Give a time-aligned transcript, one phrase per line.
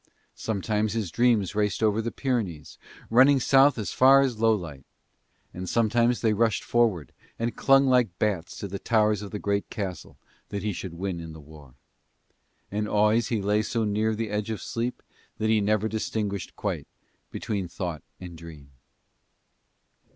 [0.33, 2.79] Sometimes his dreams raced over the Pyrenees,
[3.11, 4.83] running south as far as Lowlight;
[5.53, 9.69] and sometimes they rushed forward and clung like bats to the towers of the great
[9.69, 10.17] castle
[10.49, 11.75] that he should win in the war.
[12.71, 15.03] And always he lay so near the edge of sleep
[15.37, 16.87] that he never distinguished quite
[17.29, 18.71] between thought and dream.